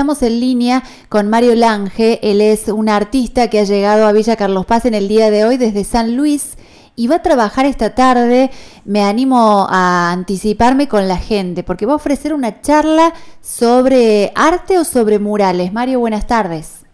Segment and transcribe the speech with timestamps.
[0.00, 2.20] estamos en línea con Mario Lange.
[2.22, 5.44] Él es un artista que ha llegado a Villa Carlos Paz en el día de
[5.44, 6.56] hoy desde San Luis
[6.96, 8.48] y va a trabajar esta tarde.
[8.86, 14.78] Me animo a anticiparme con la gente porque va a ofrecer una charla sobre arte
[14.78, 15.70] o sobre murales.
[15.70, 16.86] Mario, buenas tardes.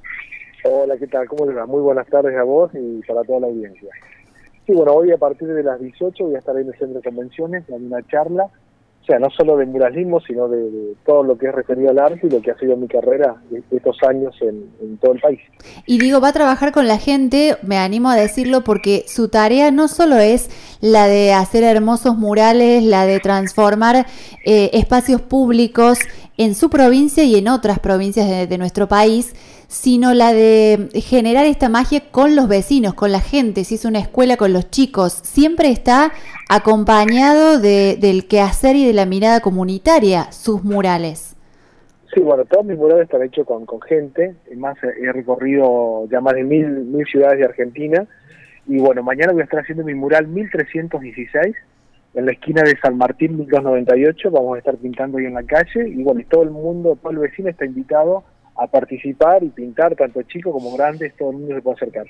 [0.64, 1.29] Hola, ¿qué tal?
[1.29, 1.64] ¿Cómo le va?
[1.64, 3.88] Muy buenas tardes a vos y para toda la audiencia.
[4.66, 7.04] Sí, bueno, hoy a partir de las 18 voy a estar en el centro de
[7.04, 8.50] convenciones dando una charla
[9.07, 12.27] o sea, no solo de muralismo, sino de, todo lo que es referido al arte
[12.27, 13.36] y lo que ha sido mi carrera
[13.70, 15.38] estos años en, todo el país.
[15.87, 19.70] Y digo, va a trabajar con la gente, me animo a decirlo, porque su tarea
[19.70, 20.50] no solo es
[20.80, 24.06] la de hacer hermosos murales, la de transformar
[24.45, 26.00] eh, espacios públicos
[26.36, 29.34] en su provincia y en otras provincias de nuestro país,
[29.68, 33.98] sino la de generar esta magia con los vecinos, con la gente, si es una
[33.98, 36.12] escuela con los chicos, siempre está
[36.48, 41.36] acompañado de, del quehacer y de la mirada comunitaria, sus murales.
[42.14, 46.34] Sí, bueno, todos mis murales están hechos con, con gente, más he recorrido ya más
[46.34, 48.06] de mil, mil ciudades de Argentina,
[48.66, 51.55] y bueno, mañana voy a estar haciendo mi mural 1316,
[52.17, 55.86] en la esquina de San Martín 1298, vamos a estar pintando ahí en la calle,
[55.86, 58.25] y bueno, todo el mundo, todo el vecino está invitado
[58.56, 62.06] a participar y pintar, tanto chicos como grandes, todo el mundo se puede acercar.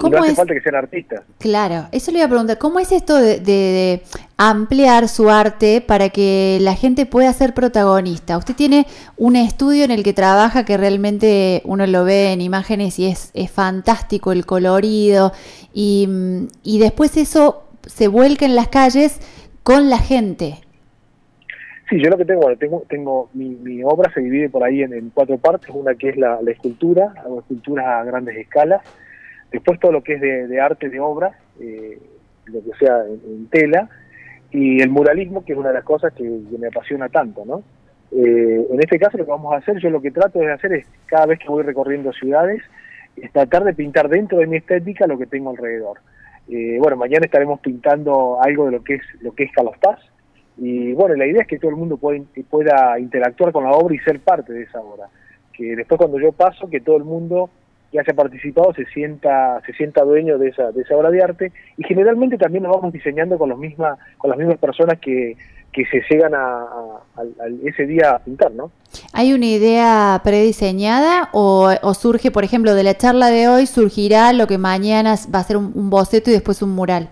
[0.00, 1.22] no hace falta que sean artistas.
[1.38, 4.02] Claro, eso le iba a preguntar, ¿cómo es esto de,
[4.36, 8.36] ampliar su arte para que la gente pueda ser protagonista?
[8.36, 12.98] Usted tiene un estudio en el que trabaja que realmente uno lo ve en imágenes
[12.98, 15.32] y es, es fantástico el colorido
[15.72, 19.20] y, y después eso se vuelca en las calles
[19.62, 20.54] con la gente.
[21.90, 25.10] Sí, yo lo que tengo, bueno, tengo, tengo mi, obra se divide por ahí en,
[25.10, 28.80] cuatro partes, una que es la, escultura, hago esculturas a grandes escalas,
[29.50, 31.98] después todo lo que es de, arte de obra, eh,
[32.46, 33.88] lo que sea en, tela,
[34.52, 37.64] y el muralismo, que es una de las cosas que, me apasiona tanto, ¿no?
[38.12, 40.72] Eh, en este caso lo que vamos a hacer, yo lo que trato de hacer
[40.72, 42.62] es, cada vez que voy recorriendo ciudades,
[43.16, 45.98] es tratar de pintar dentro de mi estética lo que tengo alrededor.
[46.50, 50.00] Eh, bueno, mañana estaremos pintando algo de lo que es lo que es Calostaz,
[50.56, 53.94] y bueno, la idea es que todo el mundo pueda, pueda interactuar con la obra
[53.94, 55.06] y ser parte de esa obra.
[55.52, 57.50] Que después cuando yo paso, que todo el mundo
[57.90, 61.52] que haya participado se sienta se sienta dueño de esa, de esa obra de arte
[61.76, 65.36] y generalmente también nos vamos diseñando con los misma, con las mismas personas que,
[65.72, 66.66] que se llegan a,
[67.64, 68.70] ese día a pintar, ¿no?
[69.12, 74.46] ¿Hay una idea prediseñada o, surge, por ejemplo, de la charla de hoy, surgirá lo
[74.46, 77.08] que mañana va a ser un boceto y después un mural?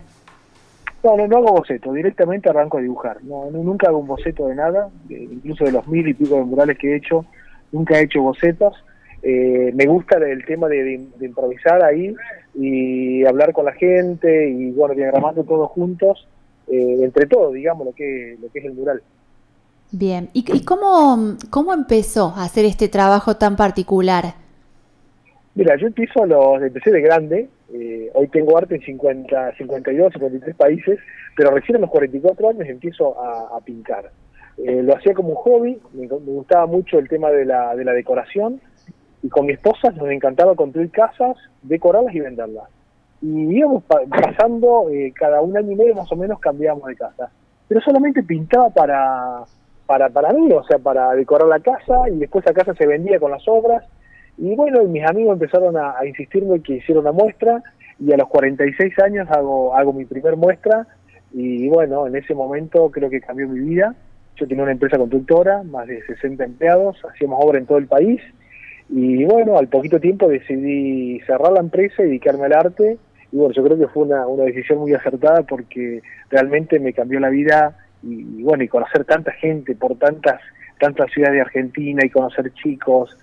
[1.02, 3.22] No, no, hago boceto, directamente arranco a dibujar.
[3.22, 6.76] No, nunca hago un boceto de nada, incluso de los mil y pico de murales
[6.76, 7.24] que he hecho,
[7.70, 8.74] nunca he hecho bocetos.
[9.22, 12.14] Eh, me gusta el tema de, improvisar ahí
[12.54, 16.26] y hablar con la gente y bueno, diagramando todos juntos,
[16.70, 19.02] eh, entre todos, digamos, lo que, lo que es el mural.
[19.90, 24.34] Bien, ¿y, y cómo, cómo empezó a hacer este trabajo tan particular?
[25.54, 30.54] Mira, yo empiezo los, empecé de grande, eh, hoy tengo arte en 50, 52, 53
[30.54, 30.98] países,
[31.36, 34.10] pero recién a los 44 años empiezo a, pintar.
[34.56, 37.92] Eh, lo hacía como un hobby, me, gustaba mucho el tema de la, de la
[37.92, 38.60] decoración
[39.22, 42.68] y con mi esposa nos encantaba construir casas, decorarlas y venderlas.
[43.20, 47.30] Y íbamos pasando, eh, cada un año y medio más o menos cambiábamos de casa.
[47.66, 49.42] Pero solamente pintaba para,
[49.86, 53.18] para, para mí, o sea, para decorar la casa y después la casa se vendía
[53.18, 53.84] con las obras
[54.38, 57.60] y bueno, mis amigos empezaron a, insistirme que hiciera una muestra
[57.98, 60.86] y a los 46 años hago, hago mi primer muestra
[61.32, 63.96] y bueno, en ese momento creo que cambió mi vida.
[64.36, 68.20] Yo tenía una empresa constructora, más de 60 empleados, hacíamos obra en todo el país
[68.88, 72.96] y bueno, al poquito tiempo decidí cerrar la empresa y dedicarme al arte
[73.30, 77.20] y bueno, yo creo que fue una, una decisión muy acertada porque realmente me cambió
[77.20, 80.40] la vida y, bueno, y conocer tanta gente por tantas
[80.78, 83.16] tantas ciudades de Argentina y conocer chicos.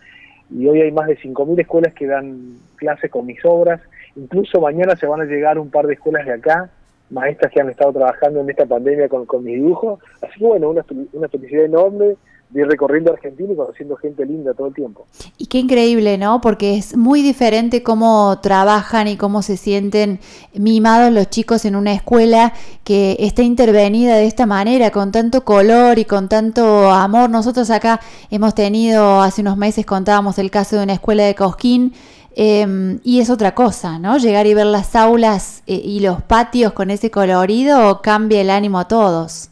[0.50, 3.80] Y hoy hay más de 5.000 escuelas que dan clases con mis obras,
[4.16, 6.70] incluso mañana se van a llegar un par de escuelas de acá,
[7.10, 10.70] maestras que han estado trabajando en esta pandemia con, con mis dibujos, así que bueno,
[10.70, 12.16] una, una felicidad enorme
[12.50, 15.07] de ir recorriendo Argentina y conociendo gente linda todo el tiempo.
[15.38, 16.42] Y qué increíble, ¿no?
[16.42, 20.19] Porque es muy diferente cómo trabajan y cómo se sienten
[20.53, 22.53] mimados los chicos en una escuela
[22.83, 27.30] que está intervenida de esta manera, con tanto color y con tanto amor.
[27.30, 28.00] Nosotros acá
[28.30, 31.94] hemos tenido, hace unos meses contábamos el caso de una escuela de Cosquín,
[32.36, 34.18] em, y es otra cosa, ¿no?
[34.18, 38.80] Llegar y ver las aulas eh, y los patios con ese colorido cambia el ánimo
[38.80, 39.50] a todos.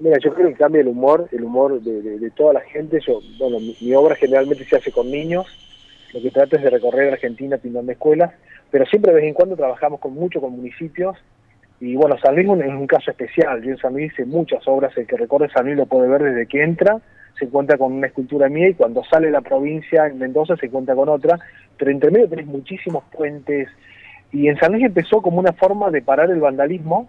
[0.00, 3.00] Mira, yo creo que cambia el humor, el humor de, toda la gente.
[3.04, 5.46] Yo, bueno, mi, obra generalmente se hace con niños.
[6.14, 8.32] Lo que trato es de recorrer Argentina pintando escuelas,
[8.70, 11.16] pero siempre de vez en cuando trabajamos con mucho con municipios.
[11.80, 13.62] Y bueno, San Luis es un caso especial.
[13.62, 14.96] Yo en San Luis hice muchas obras.
[14.96, 17.00] El que recorre San Luis lo puede ver desde que entra,
[17.38, 20.94] se encuentra con una escultura mía y cuando sale la provincia en Mendoza se encuentra
[20.94, 21.38] con otra,
[21.76, 23.68] pero entre medio tenés muchísimos puentes
[24.32, 27.08] y en San Luis empezó como una forma de parar el vandalismo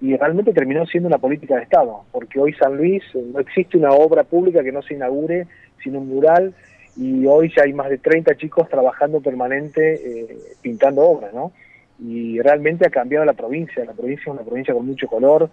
[0.00, 3.76] y realmente terminó siendo una política de Estado, porque hoy San Luis eh, no existe
[3.76, 5.46] una obra pública que no se inaugure
[5.82, 6.54] sin un mural
[6.96, 11.52] y hoy ya hay más de 30 chicos trabajando permanente eh, pintando obras, ¿no?
[12.00, 15.50] Y realmente ha cambiado la provincia, la provincia es una provincia con mucho color,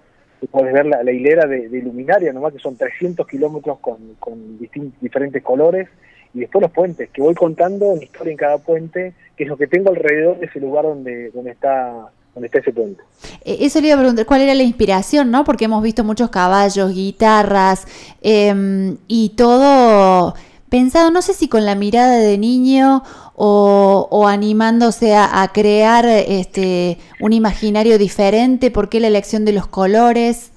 [0.51, 4.59] puedes ver la, hilera de, de, luminaria, nomás que son 300 kilómetros con, con
[5.01, 5.87] diferentes colores,
[6.35, 9.57] y después los puentes, que voy contando una historia en cada puente, que es lo
[9.57, 13.01] que tengo alrededor de ese lugar donde, donde está donde está ese puente.
[13.43, 15.43] Eh, eso le iba a preguntar, ¿cuál era la inspiración, no?
[15.43, 17.87] Porque hemos visto muchos caballos, guitarras,
[18.21, 20.35] em, y todo
[20.69, 23.01] pensado, no sé si con la mirada de niño
[23.35, 30.51] o, animándose a, crear este, un imaginario diferente, ¿por qué la elección de los colores?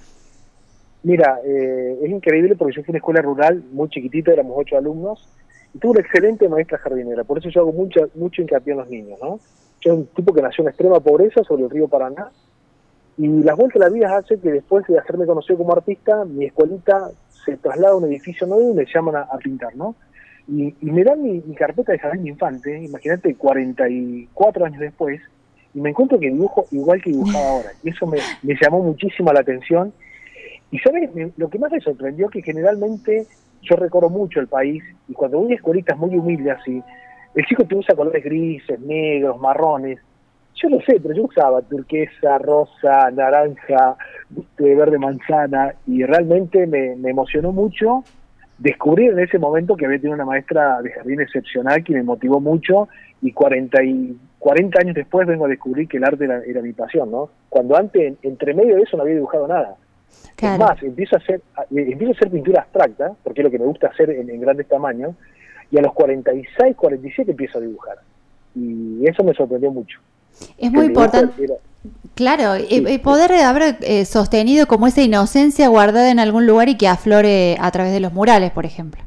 [1.04, 4.76] Mira, eh, es increíble porque yo fui a una escuela rural muy chiquitita, éramos ocho
[4.76, 5.28] alumnos,
[5.75, 8.88] y tuve una excelente maestra jardinera, por eso yo hago mucho, mucho hincapié en los
[8.88, 9.38] niños, ¿no?
[9.80, 12.30] Yo soy un tipo que nació en extrema pobreza sobre el río Paraná,
[13.19, 16.44] y las vueltas de la vida hace que después de hacerme conocido como artista, mi
[16.44, 17.10] escuelita
[17.44, 19.96] se traslada a un edificio nuevo y me llaman a, pintar, ¿no?
[20.46, 25.20] Y, me dan mi, carpeta de jardín infante, imagínate, 44 años después,
[25.75, 27.70] y me encuentro que dibujo igual que dibujaba ahora.
[27.82, 28.19] Y eso me,
[28.62, 29.92] llamó muchísimo la atención.
[30.70, 33.26] Y sabes, lo que más me sorprendió es que generalmente
[33.62, 36.82] yo recorro mucho el país y cuando voy a escuelitas muy humildes así,
[37.38, 40.00] el chico te usa colores grises, negros, marrones.
[40.56, 43.96] Yo lo sé, pero yo usaba turquesa, rosa, naranja,
[44.58, 48.02] verde manzana y realmente me, emocionó mucho
[48.58, 52.40] descubrir en ese momento que había tenido una maestra de jardín excepcional que me motivó
[52.40, 52.88] mucho
[53.23, 57.08] y 40, y 40 años después vengo a descubrir que el arte era, mi pasión,
[57.08, 57.31] ¿no?
[57.49, 59.76] Cuando antes, entre medio de eso, no había dibujado nada.
[60.37, 61.40] Es más, empiezo a, hacer,
[61.70, 65.14] empiezo a hacer pintura abstracta, porque es lo que me gusta hacer en, grandes tamaños,
[65.70, 67.99] y a los 46, 47 empiezo a dibujar.
[68.55, 70.00] Y eso me sorprendió mucho.
[70.56, 71.32] Es muy importante.
[72.15, 76.88] Claro, y poder haber eh, sostenido como esa inocencia guardada en algún lugar y que
[76.88, 79.03] aflore a través de los murales, por ejemplo.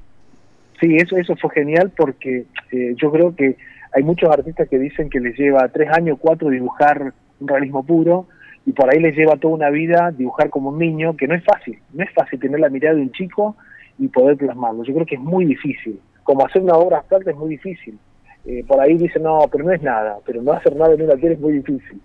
[0.79, 3.57] Sí, eso, eso fue genial porque eh, yo creo que
[3.93, 8.27] hay muchos artistas que dicen que les lleva tres años, cuatro dibujar un realismo puro,
[8.65, 11.43] y por ahí les lleva toda una vida dibujar como un niño, que no es
[11.43, 13.55] fácil, no es fácil tener la mirada de un chico
[13.99, 14.83] y poder plasmarlo.
[14.83, 15.99] Yo creo que es muy difícil.
[16.23, 17.97] Como hacer una obra abstracta es muy difícil.
[18.45, 21.15] Eh, por ahí dicen, no, pero no es nada, pero no hacer nada en una
[21.15, 22.01] tierra es muy difícil.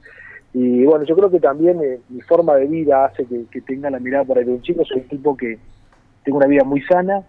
[0.52, 3.98] Y bueno, yo creo que también eh, mi forma de vida hace que, tenga la
[3.98, 4.84] mirada por ahí de un chico.
[4.84, 5.58] Soy un tipo que
[6.24, 7.22] tengo una vida muy sana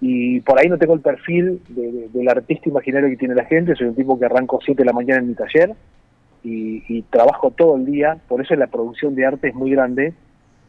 [0.00, 3.74] y por ahí no tengo el perfil del artista imaginario que tiene la gente.
[3.74, 5.74] Soy un tipo que arranco 7 de la mañana en mi taller
[6.44, 10.14] y, trabajo todo el día, por eso la producción de arte es muy grande,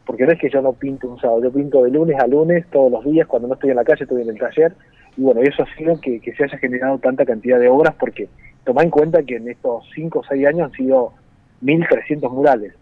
[0.04, 2.66] porque no es que yo no pinto un sábado, yo pinto de lunes a lunes
[2.70, 4.74] todos los días, cuando no estoy en la calle estoy en el taller,
[5.20, 8.30] y bueno, eso ha sido que, se haya generado tanta cantidad de obras, porque
[8.64, 11.12] toma en cuenta que en estos 5 o 6 años han sido
[11.62, 12.72] 1.300 murales.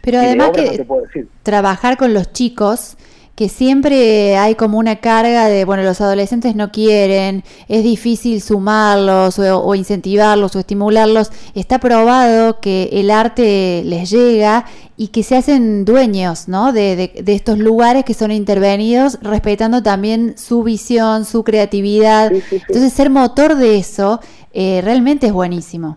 [0.00, 2.96] Pero además que trabajar con los chicos
[3.38, 9.38] que siempre hay como una carga de, bueno, los adolescentes no quieren, es difícil sumarlos
[9.38, 14.64] o, incentivarlos o estimularlos, está probado que el arte les llega
[14.96, 16.72] y que se hacen dueños ¿no?
[16.72, 22.32] de, de, estos lugares que son intervenidos, respetando también su visión, su creatividad.
[22.32, 24.18] Entonces, ser motor de eso
[24.52, 25.96] eh, realmente es buenísimo.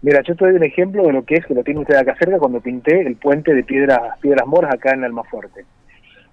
[0.00, 2.16] Mira, yo te doy un ejemplo de lo que es, que lo tiene usted acá
[2.18, 5.64] cerca, cuando pinté el puente de piedras, piedras moras acá en Almafuerte.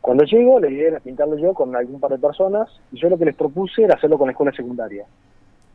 [0.01, 3.17] Cuando llego, la idea era pintarlo yo con algún par de personas, y yo lo
[3.17, 5.05] que les propuse era hacerlo con la escuela secundaria.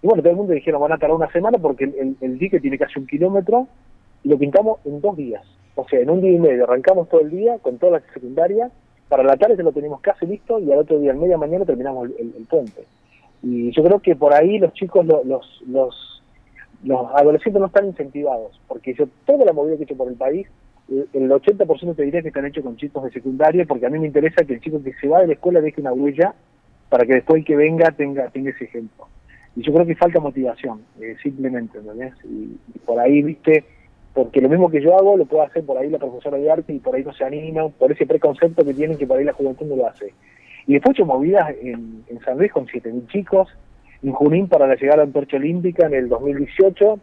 [0.02, 2.60] Y bueno, todo el mundo dijeron, van a tardar una semana porque el, el, dique
[2.60, 3.68] tiene casi un kilómetro,
[4.22, 5.42] y lo pintamos en dos días.
[5.74, 8.70] O sea, en un día y medio, arrancamos todo el día con toda la secundaria,
[9.08, 11.64] para la tarde ya lo teníamos casi listo, y al otro día, en media mañana,
[11.66, 12.84] terminamos el, puente.
[13.42, 16.22] Y yo creo que por ahí los chicos, los, los, los,
[16.82, 20.16] los adolescentes no están incentivados, porque yo toda la movida que he hecho por el
[20.16, 20.46] país
[20.88, 24.06] el 80% te diría que están hechos con chicos de secundaria, porque a mí me
[24.06, 26.34] interesa que el chico que se va de la escuela deje una huella
[26.88, 29.08] para que después el que venga tenga, tenga ese ejemplo.
[29.56, 32.12] Y yo creo que falta motivación, eh, simplemente, ¿entendés?
[32.24, 33.64] Y, por ahí, viste,
[34.12, 36.72] porque lo mismo que yo hago lo puede hacer por ahí la profesora de arte
[36.72, 39.32] y por ahí no se anima, por ese preconcepto que tienen que por ahí la
[39.32, 40.12] juventud no lo hace.
[40.66, 43.48] Y después hecho movidas en, en San Luis con 7.000 chicos,
[44.02, 46.98] en Junín para la llegada a la Antorcha Olímpica en el 2018,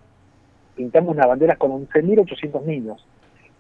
[0.76, 3.06] pintamos unas banderas con 11.800 niños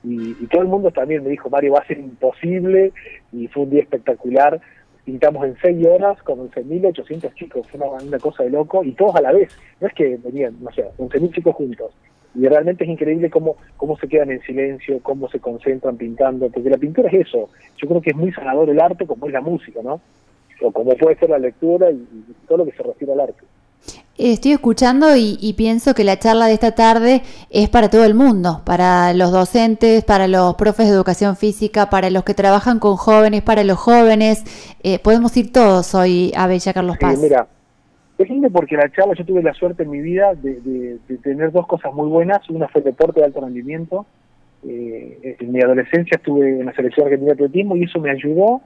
[0.03, 2.91] y, todo el mundo también me dijo, Mario, va a ser imposible,
[3.31, 4.59] y fue un día espectacular.
[5.05, 9.21] Pintamos en seis horas con 11.800 chicos, fue una, cosa de loco, y todos a
[9.21, 9.55] la vez.
[9.79, 11.91] No es que venían, no sé, 11.000 chicos juntos.
[12.33, 16.69] Y realmente es increíble cómo, cómo se quedan en silencio, cómo se concentran pintando, porque
[16.69, 17.49] la pintura es eso.
[17.77, 20.01] Yo creo que es muy sanador el arte como es la música, ¿no?
[20.61, 22.05] o como puede ser la lectura y,
[22.47, 23.43] todo lo que se refiere al arte.
[24.17, 28.61] Estoy escuchando y, pienso que la charla de esta tarde es para todo el mundo,
[28.65, 33.41] para los docentes, para los profes de educación física, para los que trabajan con jóvenes,
[33.41, 34.43] para los jóvenes.
[34.83, 37.19] Eh, podemos ir todos hoy a Bella Carlos Paz.
[37.19, 37.47] mira,
[38.19, 41.65] es lindo porque la charla, yo tuve la suerte en mi vida de, tener dos
[41.65, 42.47] cosas muy buenas.
[42.51, 44.05] Una fue el deporte de alto rendimiento.
[44.67, 48.61] Eh, en mi adolescencia estuve en la selección argentina de atletismo y eso me ayudó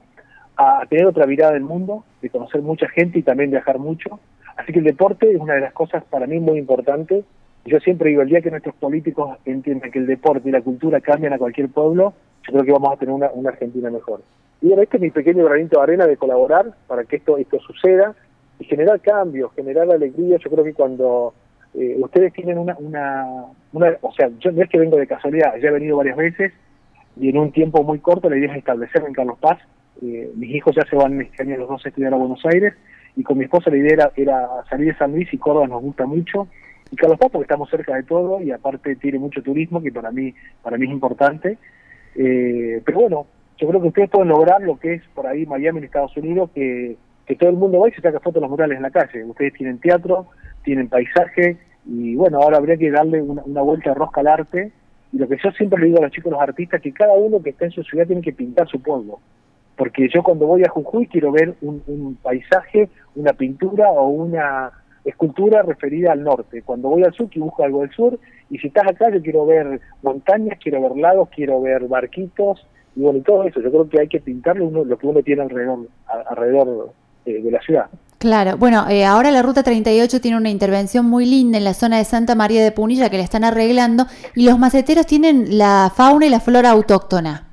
[0.58, 4.20] a tener otra mirada del mundo, de conocer mucha gente y también viajar mucho.
[4.56, 7.24] Así que el deporte es una de las cosas para mí muy importantes.
[7.64, 11.00] Yo siempre digo, el día que nuestros políticos entiendan que el deporte y la cultura
[11.00, 12.14] cambian a cualquier pueblo,
[12.46, 14.22] yo creo que vamos a tener una, Argentina mejor.
[14.62, 17.58] Y bueno, este es mi pequeño granito de arena de colaborar para que esto, esto
[17.60, 18.14] suceda
[18.58, 20.38] y generar cambios, generar alegría.
[20.38, 21.34] Yo creo que cuando
[21.74, 23.26] eh, ustedes tienen una, una,
[23.72, 26.52] una, o sea, yo no es que vengo de casualidad, ya he venido varias veces
[27.20, 29.58] y en un tiempo muy corto la idea es establecerme en Carlos Paz
[30.02, 32.74] eh, mis hijos ya se van este año los dos a estudiar a Buenos Aires
[33.16, 36.06] y con mi esposa la idea era, salir de San Luis y Córdoba nos gusta
[36.06, 36.48] mucho.
[36.90, 40.12] Y Carlos Paz porque estamos cerca de todo y aparte tiene mucho turismo que para
[40.12, 41.58] mí para mí es importante.
[42.14, 43.26] Eh, pero bueno
[43.58, 46.50] yo creo que ustedes pueden lograr lo que es por ahí Miami en Estados Unidos
[46.54, 46.96] que,
[47.26, 49.24] que todo el mundo va y se saca fotos de los murales en la calle.
[49.24, 50.26] Ustedes tienen teatro
[50.62, 51.56] tienen paisaje
[51.86, 54.72] y bueno ahora habría que darle una, una vuelta de rosca al arte.
[55.12, 57.42] Y lo que yo siempre le digo a los chicos los artistas que cada uno
[57.42, 59.20] que está en su ciudad tiene que pintar su pueblo
[59.76, 64.72] porque yo cuando voy a Jujuy quiero ver un, paisaje, una pintura o una
[65.04, 66.62] escultura referida al norte.
[66.62, 68.18] Cuando voy al sur, quiero busco algo del sur,
[68.50, 72.66] y si estás acá, yo quiero ver montañas, quiero ver lagos, quiero ver barquitos,
[72.96, 73.60] y bueno, y todo eso.
[73.60, 75.88] Yo creo que hay que pintarle uno, lo que uno tiene alrededor,
[76.28, 76.92] alrededor
[77.26, 77.86] eh, de la ciudad.
[78.18, 81.98] Claro, bueno, eh, ahora la Ruta 38 tiene una intervención muy linda en la zona
[81.98, 86.26] de Santa María de Punilla que la están arreglando, y los maceteros tienen la fauna
[86.26, 87.48] y la flora autóctona.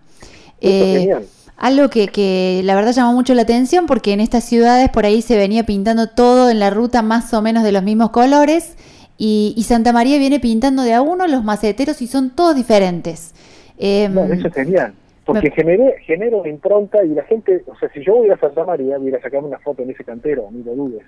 [0.61, 1.13] Eh,
[1.57, 5.21] algo que, que, la verdad llamó mucho la atención porque en estas ciudades por ahí
[5.21, 8.75] se venía pintando todo en la ruta más o menos de los mismos colores
[9.17, 13.33] y, Santa María viene pintando de a uno los maceteros y son todos diferentes.
[13.77, 14.93] Eh, eso es genial,
[15.25, 18.97] porque generé, genero impronta y la gente, o sea, si yo voy a Santa María,
[18.97, 21.03] voy a sacarme una foto en ese cantero, ni lo dudes.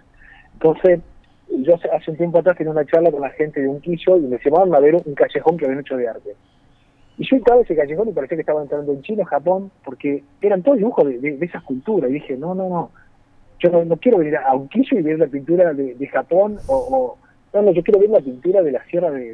[0.53, 1.01] Entonces,
[1.49, 4.21] yo hace un tiempo atrás tenía una charla con la gente de un quillo y
[4.21, 6.35] me llamaban a ver un callejón que habían hecho de arte.
[7.17, 10.63] Y yo entraba ese callejón y parecía que estaba entrando en China, Japón, porque eran
[10.63, 12.09] todos dibujos de, de, esas culturas.
[12.09, 12.91] Y dije, no, no, no,
[13.59, 17.17] yo no, quiero venir a Unquillo y ver la pintura de, Japón, o,
[17.53, 19.33] no, no, yo quiero ver la pintura de la sierra de,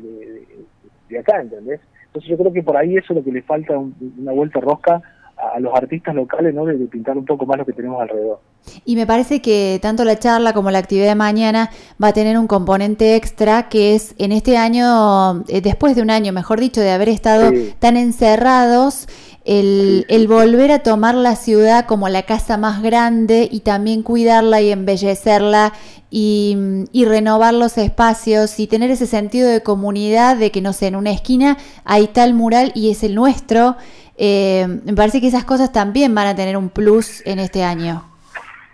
[1.10, 1.82] de, acá, ¿entendés?
[2.08, 5.02] Entonces yo creo que por ahí eso es lo que le falta, una vuelta rosca
[5.42, 6.66] a los artistas locales, ¿no?
[6.66, 8.40] De, pintar un poco más lo que tenemos alrededor.
[8.86, 11.72] Y me parece que tanto la charla como la actividad de mañana
[12.02, 16.12] va a tener un componente extra que es en este año, eh, después de un
[16.12, 19.08] año, mejor dicho, de haber estado tan encerrados,
[19.44, 24.62] el, el, volver a tomar la ciudad como la casa más grande y también cuidarla
[24.62, 25.74] y embellecerla
[26.12, 26.56] y,
[26.92, 30.96] y, renovar los espacios y tener ese sentido de comunidad de que, no sé, en
[30.96, 33.78] una esquina hay tal mural y es el nuestro
[34.24, 38.04] eh, me parece que esas cosas también van a tener un plus en este año.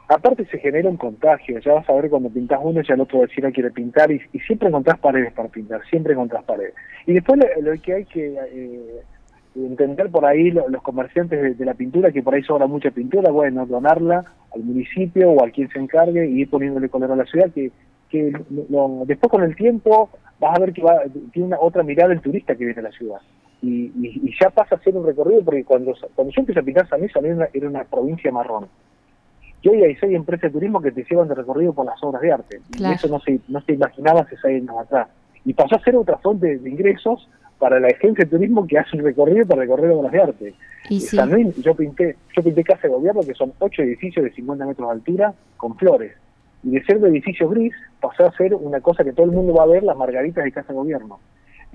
[0.10, 3.22] Aparte se genera un contagio, ya vas a ver cuando pintas uno ya el otro
[3.22, 6.74] vecino quiere pintar y, siempre encontrás paredes para pintar, siempre encontrás paredes.
[7.06, 9.02] Y después lo, que hay que eh,
[9.56, 13.66] entender por ahí los comerciantes de, la pintura, que por ahí sobra mucha pintura, bueno,
[13.66, 17.50] donarla al municipio o a quien se encargue y ir poniéndole color a la ciudad,
[17.56, 17.72] que,
[18.10, 18.34] que
[19.06, 20.10] después con el tiempo
[20.42, 22.92] vas a ver que va, tiene una otra mirada el turista que viene a la
[22.92, 23.22] ciudad
[23.62, 26.88] y, y, ya pasa a ser un recorrido porque cuando, cuando yo empecé a pintar
[26.88, 28.68] San Luis, era era una provincia marrón.
[29.62, 32.22] Y hoy hay seis empresas de turismo que te llevan de recorrido por las obras
[32.22, 32.62] de arte.
[32.78, 35.08] Y eso no se, no se imaginaba hace seis años atrás.
[35.46, 38.98] Y pasó a ser otra fuente de ingresos para la agencia de turismo que hace
[38.98, 40.54] un recorrido para recorrer obras de arte.
[40.90, 44.32] Y San Luis, yo pinté, yo pinté casa de gobierno que son ocho edificios de
[44.32, 46.14] 50 metros de altura con flores.
[46.64, 49.54] Y de ser de edificio gris pasó a ser una cosa que todo el mundo
[49.54, 51.20] va a ver, las margaritas de casa de gobierno.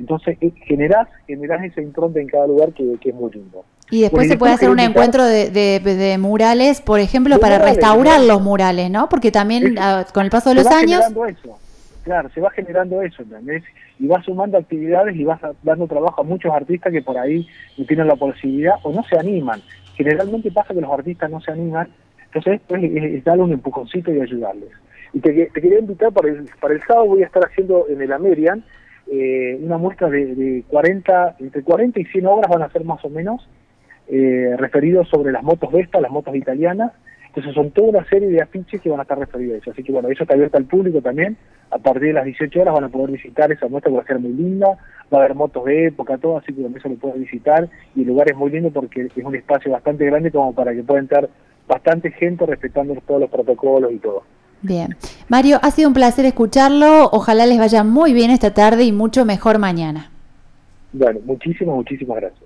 [0.02, 3.64] Entonces eh, generás, generás ese impronta en cada lugar que, es muy lindo.
[3.88, 8.42] Y después se puede hacer un encuentro de, de, murales, por ejemplo, para restaurar los
[8.42, 9.08] murales, ¿no?
[9.08, 11.04] Porque también ah, con el paso de los años...
[11.04, 11.56] Eso.
[12.02, 13.62] Claro, se va generando eso, ¿entendés?
[14.00, 17.46] Y vas sumando actividades y vas dando trabajo a muchos artistas que por ahí
[17.78, 19.62] no tienen la posibilidad o no se animan.
[19.94, 21.88] Generalmente pasa que los artistas no se animan,
[22.24, 24.70] entonces es, darle un empujoncito y ayudarles.
[25.12, 28.02] Y te, te, quería invitar para el, para el sábado voy a estar haciendo en
[28.02, 28.64] el Amerian
[29.10, 33.04] eh, una muestra de, de, 40, entre 40 y 100 obras van a ser más
[33.04, 33.48] o menos,
[34.08, 36.92] eh, referidos sobre las motos Vespa, las motos italianas.
[37.28, 39.70] Entonces son toda una serie de afiches que van a estar referidos a eso.
[39.70, 41.38] Así que bueno, eso está abierto al público también.
[41.70, 44.06] A partir de las 18 horas van a poder visitar esa muestra que va a
[44.06, 44.66] ser muy linda.
[45.12, 47.70] Va a haber motos de época, todo, así que también se lo pueden visitar.
[47.94, 50.82] Y el lugar es muy lindo porque es un espacio bastante grande como para que
[50.82, 51.28] puedan estar
[51.66, 54.24] bastante gente respetando todos los protocolos y todo.
[54.62, 54.96] Bien.
[55.28, 57.10] Mario, ha sido un placer escucharlo.
[57.12, 60.10] Ojalá les vaya muy bien esta tarde y mucho mejor mañana.
[60.92, 62.42] Bueno, muchísimas, muchísimas gracias.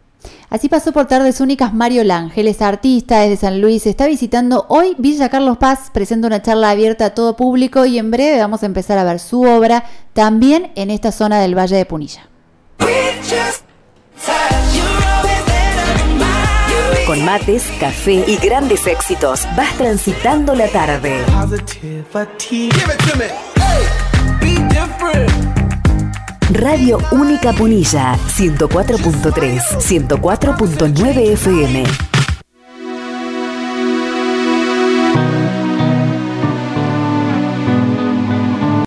[0.49, 4.95] Así pasó por Tardes Únicas Mario Lángel, es artista desde San Luis, está visitando hoy
[4.99, 8.67] Villa Carlos Paz, presenta una charla abierta a todo público y en breve vamos a
[8.67, 12.29] empezar a ver su obra también en esta zona del Valle de Punilla.
[17.07, 21.25] Con mates, café y grandes éxitos, vas transitando la tarde.
[26.51, 32.16] Radio Única Punilla, 104.3, 104.9 FM.